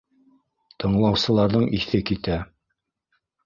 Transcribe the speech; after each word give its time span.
Тыңлаусыларҙың 0.83 1.69
иҫе 1.83 2.03
китә. 2.13 2.41